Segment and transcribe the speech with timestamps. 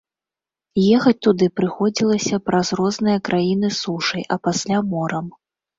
[0.99, 5.25] Ехаць туды прыходзілася праз розныя краіны сушай, а пасля морам.